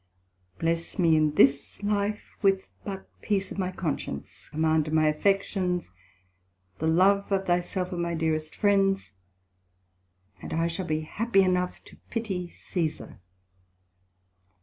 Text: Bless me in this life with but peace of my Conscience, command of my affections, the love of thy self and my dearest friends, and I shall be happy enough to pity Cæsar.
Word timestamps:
Bless 0.57 0.97
me 0.97 1.15
in 1.15 1.35
this 1.35 1.83
life 1.83 2.35
with 2.41 2.71
but 2.83 3.07
peace 3.21 3.51
of 3.51 3.59
my 3.59 3.71
Conscience, 3.71 4.49
command 4.49 4.87
of 4.87 4.95
my 4.95 5.07
affections, 5.07 5.91
the 6.79 6.87
love 6.87 7.31
of 7.31 7.45
thy 7.45 7.59
self 7.59 7.91
and 7.93 8.01
my 8.01 8.15
dearest 8.15 8.55
friends, 8.55 9.11
and 10.41 10.53
I 10.53 10.65
shall 10.67 10.87
be 10.87 11.01
happy 11.01 11.43
enough 11.43 11.83
to 11.83 11.97
pity 12.09 12.47
Cæsar. 12.47 13.19